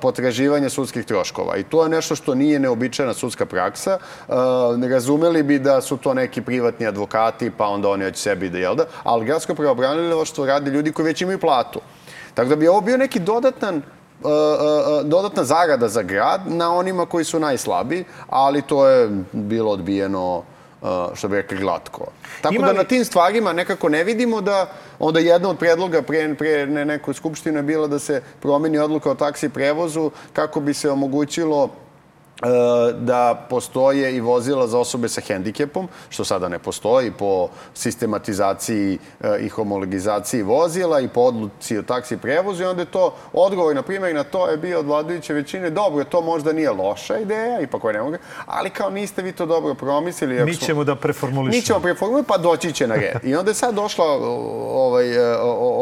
[0.00, 1.56] potraživanja sudskih troškova.
[1.56, 3.98] I to je nešto što nije neobičajna sudska praksa.
[4.76, 8.58] Ne razumeli bi da su to neki privatni advokati, pa onda oni od sebi da
[8.58, 11.80] jel da, ali gradsko preobranilaštvo radi ljudi koji već imaju platu.
[12.34, 13.82] Tako da bi ovo bio neki dodatan
[15.04, 20.42] dodatna zarada za grad na onima koji su najslabiji, ali to je bilo odbijeno
[21.14, 22.06] što bi rekli, glatko.
[22.42, 26.34] Tako Ima da na tim stvarima nekako ne vidimo da onda jedna od predloga pre,
[26.34, 30.74] pre ne, nekoj skupštine je bila da se promeni odluka o taksi prevozu kako bi
[30.74, 31.70] se omogućilo
[32.98, 39.38] da postoje i vozila za osobe sa hendikepom, što sada ne postoji po sistematizaciji e,
[39.40, 43.82] i homologizaciji vozila i po odluci o taksi prevozu i onda je to odgovor, na
[43.82, 47.80] primjer, na to je bio od vladajuće većine, dobro, to možda nije loša ideja, ipak
[47.80, 50.44] koje ne mogu, ali kao niste vi to dobro promislili.
[50.44, 51.58] Mi ćemo da preformulišemo.
[51.58, 53.24] Mi ćemo preformulisati, pa doći će na red.
[53.24, 54.04] I onda je sad došla
[54.72, 55.36] ovaj, e,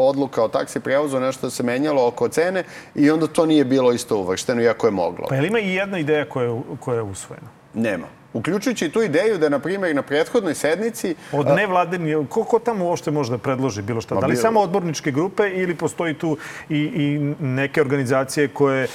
[0.09, 2.63] odluka o taksi prevozu, nešto se menjalo oko cene
[2.95, 5.25] i onda to nije bilo isto uvršteno, iako je moglo.
[5.29, 7.47] Pa je li ima i jedna ideja koja je, koja je usvojena?
[7.73, 8.07] Nema.
[8.35, 11.15] Uključujući tu ideju da, na primjer, na prethodnoj sednici...
[11.31, 14.15] Od nevladeni, ko, ko tamo uopšte može da predloži bilo šta?
[14.15, 16.37] Da li samo odborničke grupe ili postoji tu
[16.69, 18.87] i, i neke organizacije koje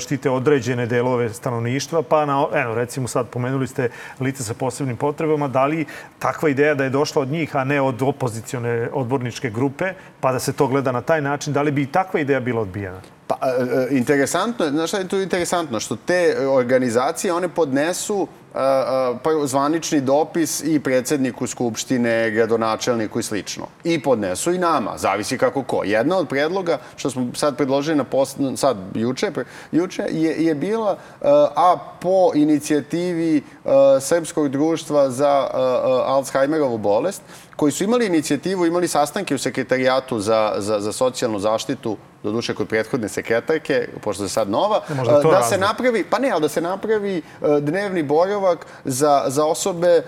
[0.00, 2.02] štite određene delove stanovništva?
[2.02, 3.88] Pa, na, eno, recimo sad pomenuli ste
[4.20, 5.48] lice sa posebnim potrebama.
[5.48, 5.86] Da li
[6.18, 10.38] takva ideja da je došla od njih, a ne od opozicione odborničke grupe, pa da
[10.38, 13.00] se to gleda na taj način, da li bi i takva ideja bila odbijena?
[13.40, 15.80] Pa, e, e, interesantno, znaš šta je tu interesantno?
[15.80, 18.28] Što te organizacije, one podnesu
[19.22, 23.66] pa zvanični dopis i predsedniku Skupštine, gradonačelniku i slično.
[23.84, 25.84] I podnesu i nama, zavisi kako ko.
[25.84, 29.30] Jedna od predloga, što smo sad predložili na post, sad juče,
[29.72, 30.98] juče je, je bila,
[31.56, 33.42] a po inicijativi
[34.00, 35.48] Srpskog društva za
[36.06, 37.22] Alzheimerovu bolest,
[37.56, 42.54] koji su imali inicijativu, imali sastanke u sekretarijatu za, za, za socijalnu zaštitu do duše
[42.54, 45.48] kod prethodne sekretarke, pošto je sad nova, da razli.
[45.48, 47.22] se napravi, pa ne, ali da se napravi
[47.60, 50.02] dnevni boravak za, za osobe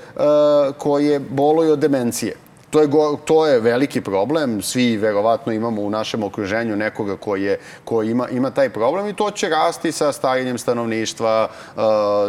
[0.78, 2.37] koje boluju od demencije.
[2.70, 2.88] To je,
[3.24, 4.62] to je veliki problem.
[4.62, 9.16] Svi verovatno imamo u našem okruženju nekoga koji, je, koji ima, ima taj problem i
[9.16, 11.48] to će rasti sa starenjem stanovništva,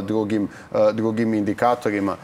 [0.02, 0.48] drugim,
[0.94, 2.18] drugim indikatorima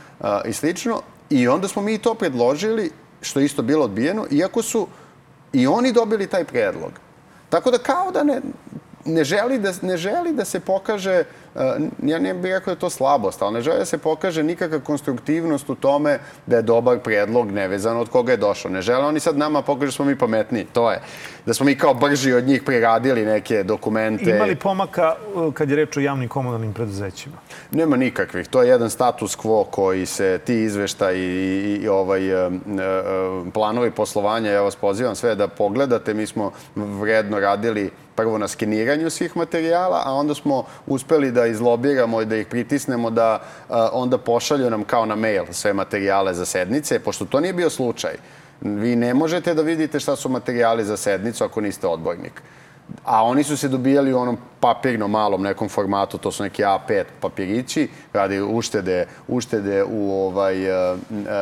[0.46, 1.02] i slično.
[1.32, 2.92] I onda smo mi to predložili,
[3.22, 4.88] što je isto bilo odbijeno, iako su
[5.54, 6.92] i oni dobili taj predlog.
[7.50, 8.42] Tako da kao da ne,
[9.06, 11.24] ne, želi da, ne želi da se pokaže
[11.56, 14.44] Eh, ja ne bih rekao da je to slabost, ali ne žele da se pokaže
[14.44, 18.72] nikakva konstruktivnost u tome da je dobar predlog nevezano od koga je došao.
[18.72, 21.02] Ne žele oni sad nama pokažu da smo mi pametniji, to je.
[21.46, 24.32] Da smo mi kao brži od njih priradili neke dokumente.
[24.32, 27.36] Ima li pomaka eh, kad je reč o javnim komunalnim preduzećima?
[27.72, 28.48] Nema nikakvih.
[28.48, 32.54] To je jedan status quo koji se ti izvešta i, i, i ovaj, uh,
[33.54, 36.14] planovi poslovanja, ja vas pozivam sve da pogledate.
[36.14, 42.22] Mi smo vredno radili prvo na skeniranju svih materijala, a onda smo uspeli da izlobiramo
[42.22, 43.42] i da ih pritisnemo da
[43.92, 48.14] onda pošalju nam kao na mail sve materijale za sednice, pošto to nije bio slučaj.
[48.62, 52.42] Vi ne možete da vidite šta su materijali za sednicu ako niste odbojnik.
[53.06, 57.04] A oni su se dobijali u onom papirnom malom nekom formatu, to su neki A5
[57.20, 60.96] papirići, radi uštede, uštede u ovaj, e,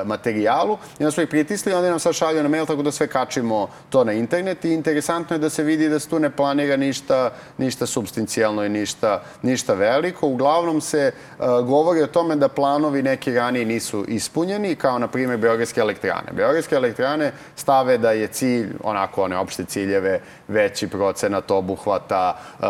[0.05, 0.77] materijalu.
[0.99, 3.67] I onda smo ih pritisli onda nam sad šalju na mail, tako da sve kačimo
[3.89, 4.65] to na internet.
[4.65, 8.69] I interesantno je da se vidi da se tu ne planira ništa, ništa substancijalno i
[8.69, 10.27] ništa, ništa veliko.
[10.27, 15.39] Uglavnom se uh, govori o tome da planovi neki ranije nisu ispunjeni, kao na primjer
[15.39, 16.31] Beogradske elektrane.
[16.31, 22.65] Beogradske elektrane stave da je cilj, onako one opšte ciljeve, veći procenat obuhvata uh,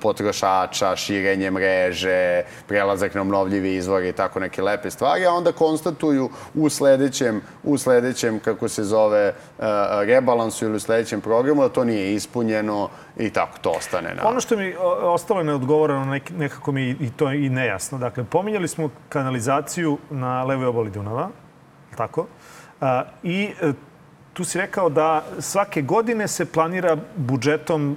[0.00, 6.30] potrošača, širenje mreže, prelazak na obnovljivi izvor i tako neke lepe stvari, a onda konstatuju
[6.54, 9.64] u sledećem, u sledećem kako se zove, uh,
[10.06, 14.14] rebalansu ili u sledećem programu da to nije ispunjeno i tako to ostane.
[14.14, 14.28] Na...
[14.28, 17.98] Ono što mi ostalo neodgovoreno, nekako mi i to i nejasno.
[17.98, 21.28] Dakle, pominjali smo kanalizaciju na levoj obali Dunava,
[21.96, 22.26] tako?
[23.22, 23.72] I e,
[24.32, 27.96] tu si rekao da svake godine se planira budžetom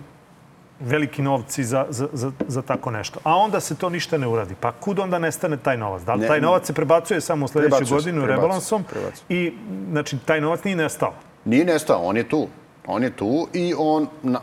[0.79, 3.19] veliki novci za, za, za, za tako nešto.
[3.23, 4.55] A onda se to ništa ne uradi.
[4.59, 6.01] Pa kud onda nestane taj novac?
[6.03, 9.25] Da li ne, taj novac se prebacuje samo u sledeću godinu prebacuje, rebalansom prebacuje.
[9.29, 9.53] i
[9.91, 11.13] znači taj novac nije nestao?
[11.45, 12.47] Nije nestao, on je tu.
[12.87, 14.39] On je tu i on, na,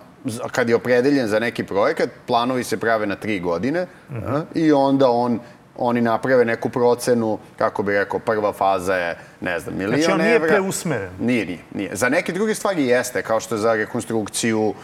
[0.53, 4.27] kad je opredeljen za neki projekat, planovi se prave na tri godine uh mhm.
[4.27, 4.45] -huh.
[4.55, 5.41] i onda on
[5.77, 10.03] oni naprave neku procenu, kako bi rekao, prva faza je, ne znam, milion evra.
[10.03, 10.49] Znači on nije evra.
[10.49, 11.11] preusmeren?
[11.21, 11.91] Nije, nije, nije.
[11.93, 14.75] Za neke druge stvari jeste, kao što je za rekonstrukciju uh,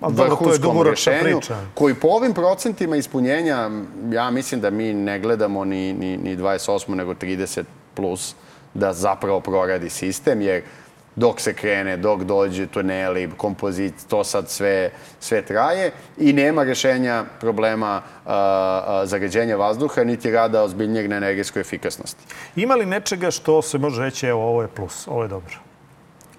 [0.00, 1.56] vrhunskom rešenju, priča.
[1.74, 3.70] koji po ovim procentima ispunjenja,
[4.10, 8.34] ja mislim da mi ne gledamo ni, ni, ni 28, nego 30 plus,
[8.74, 10.62] da zapravo proradi sistem, jer
[11.16, 17.24] dok se krene, dok dođe tuneli, kompozit, to sad sve, sve traje i nema rešenja
[17.40, 18.32] problema uh,
[19.04, 22.24] zagađenja vazduha, niti rada ozbiljnjeg na energetskoj efikasnosti.
[22.56, 25.54] Ima li nečega što se može reći, evo, ovo je plus, ovo je dobro?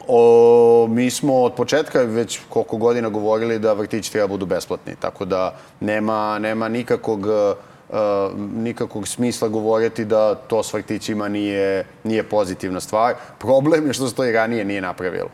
[0.07, 5.25] O, mi smo od početka već koliko godina govorili da vrtići treba budu besplatni, tako
[5.25, 7.25] da nema, nema nikakvog
[8.55, 13.13] nikakvog smisla govoriti da to s vrtićima nije, nije pozitivna stvar.
[13.39, 15.29] Problem je što se to i ranije nije napravilo.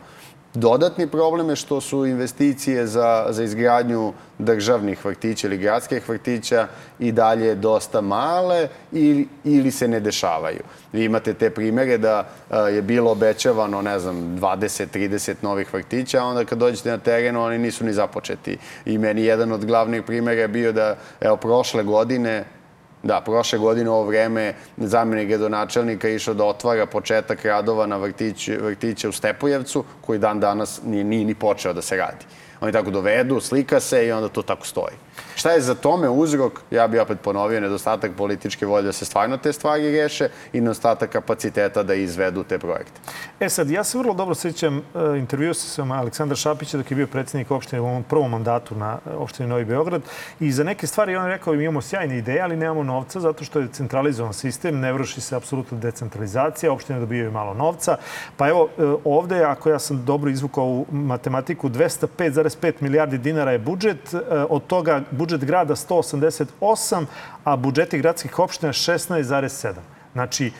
[0.54, 6.66] Dodatni problem je što su investicije za, za izgradnju državnih vrtića ili gradskih vrtića
[6.98, 10.60] i dalje dosta male ili, ili se ne dešavaju.
[10.92, 16.24] Vi imate te primere da a, je bilo obećavano, ne znam, 20-30 novih vrtića, a
[16.24, 18.58] onda kad dođete na teren oni nisu ni započeti.
[18.86, 22.44] I meni jedan od glavnih primera je bio da, evo, prošle godine
[23.04, 29.08] Da, prošle godine ovo vreme zamjenik gradonačelnika išao da otvara početak radova na vrtić, vrtiće
[29.08, 32.24] u Stepojevcu, koji dan danas nije, nije ni počeo da se radi.
[32.60, 34.96] oni tako dovedu, slika se i onda to tako stoji.
[35.34, 36.60] Šta je za tome uzrok?
[36.70, 41.10] Ja bih opet ponovio nedostatak političke volje da se stvarno te stvari reše i nedostatak
[41.10, 43.00] kapaciteta da izvedu te projekte.
[43.40, 46.94] E sad, ja se vrlo dobro sećam uh, intervju sa sam Aleksandar Šapića dok je
[46.94, 50.02] bio predsednik opštine u ovom prvom mandatu na opštini Novi Beograd
[50.40, 53.60] i za neke stvari on je rekao imamo sjajne ideje, ali nemamo novca zato što
[53.60, 57.96] je centralizovan sistem, ne vrši se apsolutno decentralizacija, opštine dobijaju malo novca.
[58.36, 63.58] Pa evo, uh, ovde, ako ja sam dobro izvukao u matematiku, 205,5 milijardi dinara je
[63.58, 64.14] budžet,
[64.48, 67.06] od toga budžet grada 188,
[67.44, 69.74] a budžeti gradskih opština 16,7.
[70.12, 70.52] Znači,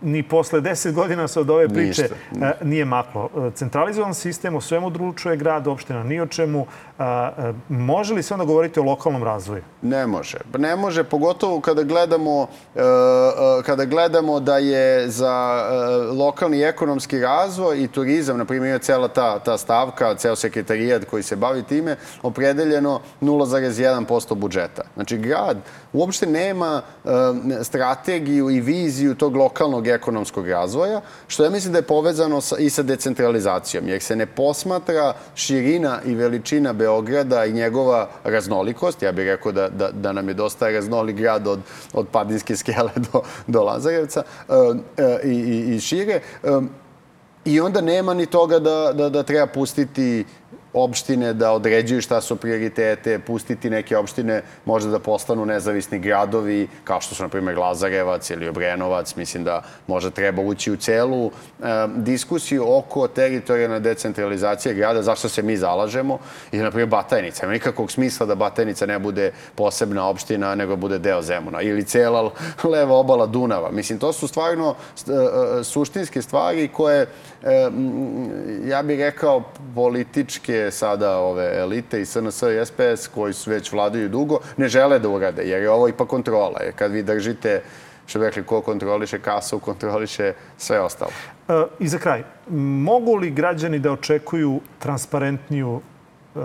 [0.00, 2.64] ni posle 10 godina se od ove priče ništa, ništa.
[2.64, 3.30] nije maklo.
[3.54, 6.66] Centralizovan sistem, o svemu dručuje grad, opština ni o čemu.
[7.68, 9.62] Može li se onda govoriti o lokalnom razvoju?
[9.82, 10.38] Ne može.
[10.58, 12.46] Ne može, pogotovo kada gledamo,
[12.76, 12.82] e, e,
[13.62, 19.08] kada gledamo da je za e, lokalni ekonomski razvoj i turizam, na primjer, je cela
[19.08, 24.82] ta, ta stavka, ceo sekretarijat koji se bavi time, opredeljeno 0,1% budžeta.
[24.94, 25.56] Znači, grad
[25.92, 26.82] uopšte nema
[27.62, 32.70] strategiju i viziju tog lokalnog ekonomskog razvoja, što ja mislim da je povezano sa, i
[32.70, 39.02] sa decentralizacijom, jer se ne posmatra širina i veličina Beograda i njegova raznolikost.
[39.02, 41.60] Ja bih rekao da, da, da nam je dosta raznolik grad od,
[41.92, 44.52] od Padinske skele do, do Lazarevca e,
[44.96, 46.20] e, i, i, šire.
[46.42, 46.60] E,
[47.44, 50.24] I onda nema ni toga da, da, da treba pustiti
[50.72, 57.00] opštine da određuju šta su prioritete, pustiti neke opštine možda da postanu nezavisni gradovi, kao
[57.00, 59.16] što su, na primjer, Lazarevac ili Obrenovac.
[59.16, 61.30] Mislim da možda treba ući u celu e,
[61.96, 66.18] diskusiju oko teritorijalne decentralizacije grada, zašto se mi zalažemo.
[66.52, 67.46] I, na primjer, Batajnica.
[67.46, 71.62] Ima nikakvog smisla da Batajnica ne bude posebna opština, nego bude deo Zemuna.
[71.62, 72.30] Ili cela
[72.72, 73.70] leva obala Dunava.
[73.70, 75.12] Mislim, to su stvarno e,
[75.60, 77.06] e, suštinske stvari koje,
[77.42, 77.70] e,
[78.66, 79.42] ja bih rekao,
[79.74, 84.98] političke sada ove elite i SNS i SPS koji su već vladaju dugo, ne žele
[84.98, 86.60] da urade, jer je ovo ipak kontrola.
[86.62, 87.62] Jer kad vi držite
[88.06, 91.10] što bi rekli, ko kontroliše kasu, kontroliše sve ostalo.
[91.48, 96.38] E, I za kraj, mogu li građani da očekuju transparentniju e,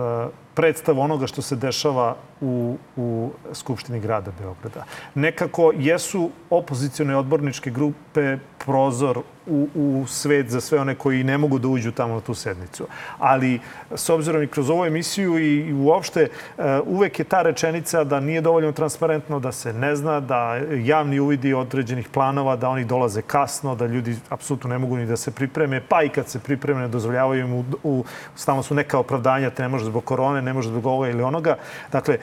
[0.54, 4.84] predstavu onoga što se dešava u, u Skupštini grada Beograda.
[5.16, 11.60] Nekako jesu opozicione odborničke grupe prozor u, u svet za sve one koji ne mogu
[11.60, 12.88] da uđu tamo na tu sednicu.
[13.20, 13.60] Ali
[13.96, 16.28] s obzirom i kroz ovu emisiju i, i uopšte
[16.58, 21.20] uh, uvek je ta rečenica da nije dovoljno transparentno, da se ne zna, da javni
[21.20, 25.32] uvidi određenih planova, da oni dolaze kasno, da ljudi apsolutno ne mogu ni da se
[25.32, 29.50] pripreme, pa i kad se pripreme ne dozvoljavaju im u, u, stavno su neka opravdanja,
[29.50, 31.58] te ne može zbog korone, ne može zbog ovoga ili onoga.
[31.92, 32.18] Dakle,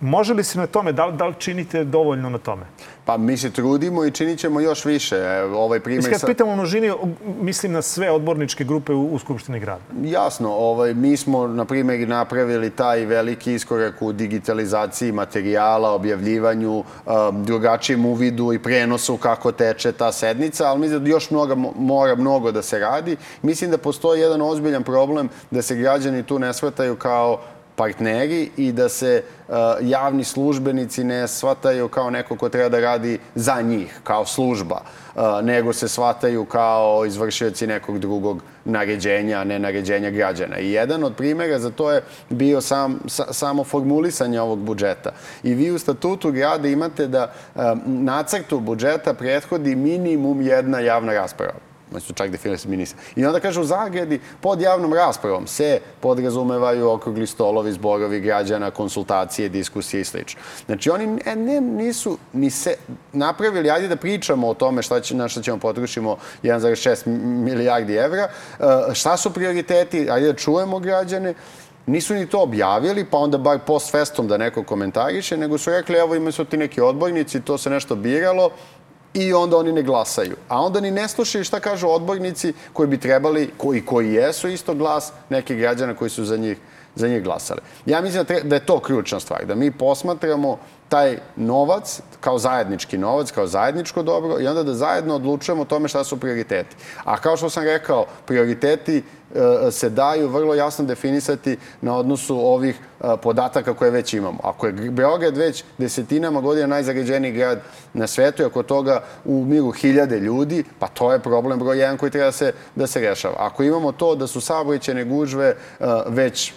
[0.00, 2.62] Može li se na tome, da li, da li činite dovoljno na tome?
[3.04, 5.16] Pa mi se trudimo i činit ćemo još više.
[5.54, 6.92] Ovaj primjer Mislim, kad pitam o množini,
[7.40, 9.80] mislim na sve odborničke grupe u, u Skupštini grada.
[10.02, 10.52] Jasno.
[10.52, 16.84] Ovaj, mi smo, na primjer, napravili taj veliki iskorak u digitalizaciji materijala, objavljivanju, um,
[17.44, 22.52] drugačijem uvidu i prenosu kako teče ta sednica, ali mislim da još mnogo, mora mnogo
[22.52, 23.16] da se radi.
[23.42, 27.40] Mislim da postoji jedan ozbiljan problem da se građani tu ne shvataju kao
[27.80, 33.18] partneri i da se uh, javni službenici ne shvataju kao neko ko treba da radi
[33.34, 34.82] za njih, kao služba,
[35.14, 40.58] uh, nego se shvataju kao izvršioci nekog drugog naređenja, a ne naređenja građana.
[40.58, 45.12] I jedan od primera za to je bio sam, sa, samo formulisanje ovog budžeta.
[45.42, 51.69] I vi u statutu grada imate da um, nacrtu budžeta prethodi minimum jedna javna rasprava
[51.92, 53.00] Oni su čak definisali ministra.
[53.16, 59.48] I onda kaže u zagradi pod javnom raspravom se podrazumevaju okrugli stolovi, zborovi građana, konsultacije,
[59.48, 60.18] diskusije i sl.
[60.66, 62.76] Znači oni ne, ne, nisu ni se
[63.12, 67.06] napravili, ajde da pričamo o tome šta će, na šta ćemo potrošimo 1,6
[67.44, 68.64] milijardi evra, e,
[68.94, 71.34] šta su prioriteti, ajde da čujemo građane,
[71.86, 75.98] nisu ni to objavili, pa onda bar post festom da neko komentariše, nego su rekli,
[75.98, 78.50] evo imaju su ti neki odbojnici, to se nešto biralo,
[79.14, 80.36] i onda oni ne glasaju.
[80.48, 84.74] A onda ni ne slušaju šta kažu odbornici koji bi trebali, koji, koji jesu isto
[84.74, 86.58] glas nekih građana koji su za njih,
[86.94, 87.60] za njih glasali.
[87.86, 90.58] Ja mislim da, da je to ključna stvar, da mi posmatramo
[90.90, 95.88] taj novac kao zajednički novac, kao zajedničko dobro i onda da zajedno odlučujemo o tome
[95.88, 96.76] šta su prioriteti.
[97.04, 102.78] A kao što sam rekao, prioriteti e, se daju vrlo jasno definisati na odnosu ovih
[103.00, 104.38] e, podataka koje već imamo.
[104.42, 107.60] Ako je Beograd već desetinama godina najzagađeniji grad
[107.94, 111.96] na svetu i ako toga u miru hiljade ljudi, pa to je problem broj jedan
[111.96, 113.36] koji treba da se, da se rešava.
[113.38, 115.54] Ako imamo to da su saobraćene gužve e,
[116.06, 116.52] već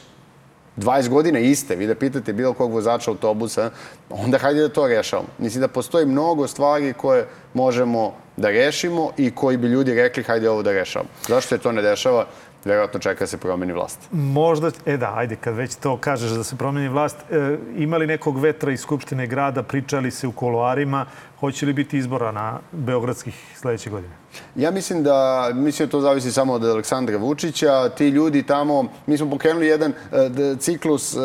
[0.78, 3.70] 20 godina iste, vi da pitate bilo kog vozača autobusa,
[4.10, 5.28] onda hajde da to rešavamo.
[5.38, 10.50] Mislim da postoji mnogo stvari koje možemo da rešimo i koji bi ljudi rekli hajde
[10.50, 11.10] ovo da rešavamo.
[11.28, 12.26] Zašto se to ne dešava?
[12.66, 14.00] Vjerojatno čeka se promeni vlast.
[14.12, 18.40] Možda, e da, ajde, kad već to kažeš da se promeni vlast, e, imali nekog
[18.40, 21.06] vetra iz Skupštine grada, pričali se u koloarima,
[21.44, 24.14] hoće li biti izbora na Beogradskih sledeće godine?
[24.56, 27.90] Ja mislim da, mislim da to zavisi samo od Aleksandra Vučića.
[27.90, 31.22] Ti ljudi tamo, mi smo pokrenuli jedan uh, ciklus uh,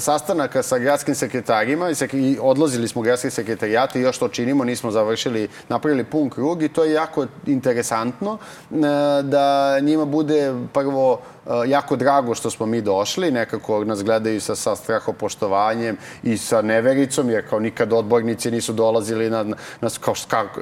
[0.00, 4.64] sastanaka sa gradskim sekretarima i, sek i odlazili smo gradske sekretarijate i još to činimo,
[4.64, 8.78] nismo završili, napravili pun krug i to je jako interesantno uh,
[9.22, 11.20] da njima bude prvo
[11.66, 17.30] jako drago što smo mi došli, nekako nas gledaju sa, sa strahopoštovanjem i sa nevericom,
[17.30, 19.42] jer kao nikad odbornici nisu dolazili na,
[19.80, 20.14] na, kao,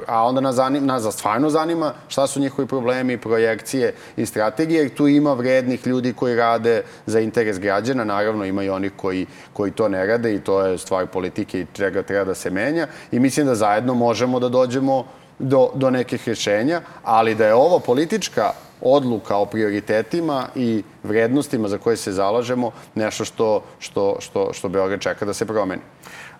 [0.07, 4.93] a onda nas, zanim, nas stvarno zanima šta su njihovi problemi, projekcije i strategije, jer
[4.93, 9.71] tu ima vrednih ljudi koji rade za interes građana, naravno ima i oni koji, koji
[9.71, 12.87] to ne rade i to je stvar politike i čega treba da se menja.
[13.11, 15.05] I mislim da zajedno možemo da dođemo
[15.39, 18.51] do, do nekih rješenja, ali da je ovo politička
[18.81, 25.01] odluka o prioritetima i vrednostima za koje se zalažemo nešto što, što, što, što Beograd
[25.01, 25.81] čeka da se promeni.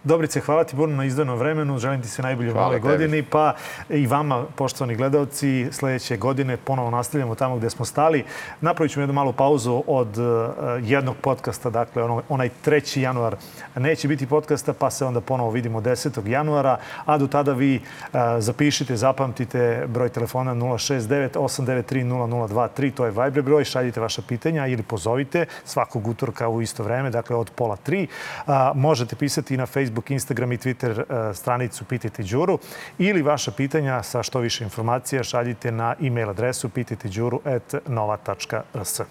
[0.03, 1.77] Dobrice, hvala ti puno na izdanom vremenu.
[1.77, 3.23] Želim ti sve najbolje u nove godini.
[3.23, 3.53] Pa
[3.89, 8.23] i vama, poštovani gledalci, sledeće godine ponovo nastavljamo tamo gde smo stali.
[8.61, 10.25] Napravit ćemo jednu malu pauzu od uh,
[10.81, 12.99] jednog podcasta, dakle ono, onaj 3.
[12.99, 13.35] januar
[13.75, 16.27] neće biti podcasta, pa se onda ponovo vidimo 10.
[16.27, 16.77] januara.
[17.05, 23.41] A do tada vi uh, zapišite, zapamtite broj telefona 069 893 0023, to je Viber
[23.41, 28.07] broj, šaljite vaša pitanja ili pozovite svakog utorka u isto vreme, dakle od pola tri.
[28.75, 32.59] Možete pisati i na Facebook Facebook, Instagram i Twitter e, stranicu Pitajte Đuru
[32.97, 39.01] ili vaša pitanja sa što više informacija šaljite na e-mail adresu pitajteđuru.nova.rs.